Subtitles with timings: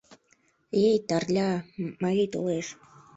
[0.83, 1.49] «Эй, Тарля,
[2.01, 2.67] Мари толеш!..